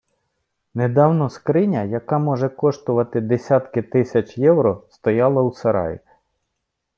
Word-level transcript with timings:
Недавно 0.73 1.29
скриня, 1.29 1.83
яка 1.83 2.19
може 2.19 2.49
коштувати 2.49 3.21
десятки 3.21 3.81
тисяч 3.81 4.37
євро, 4.37 4.83
стояла 4.89 5.41
у 5.43 5.51
сараї. 5.51 5.99